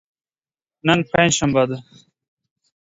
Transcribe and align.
نن 0.87 0.99
پنج 1.11 1.31
شنبه 1.37 1.63
ده. 1.69 1.77